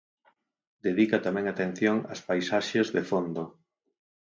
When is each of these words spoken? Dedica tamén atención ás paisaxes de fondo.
Dedica 0.87 1.17
tamén 1.25 1.45
atención 1.47 1.97
ás 2.13 2.21
paisaxes 2.27 2.87
de 2.95 3.03
fondo. 3.09 3.43